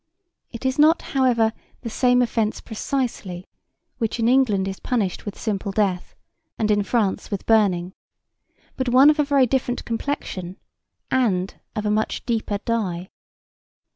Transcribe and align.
It 0.51 0.65
is 0.65 0.79
not, 0.79 1.03
however, 1.13 1.53
the 1.81 1.89
same 1.91 2.23
offence 2.23 2.59
precisely 2.59 3.45
which 3.99 4.19
in 4.19 4.27
England 4.27 4.67
is 4.67 4.79
punished 4.79 5.25
with 5.27 5.37
simple 5.37 5.71
death, 5.71 6.15
and 6.57 6.71
in 6.71 6.81
France 6.81 7.29
with 7.29 7.45
burning, 7.45 7.93
but 8.75 8.89
one 8.89 9.11
of 9.11 9.19
a 9.19 9.23
very 9.23 9.45
different 9.45 9.85
complexion 9.85 10.57
and 11.11 11.53
of 11.75 11.85
a 11.85 11.91
much 11.91 12.25
deeper 12.25 12.57
die. 12.65 13.11